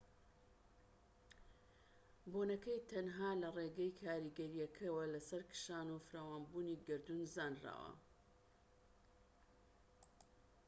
[2.31, 7.93] بوونەکەی تەنها لە ڕێگەی کاریگەریەکەیەوە لەسەر کشان و فراوانبوونی گەردوون زانراوە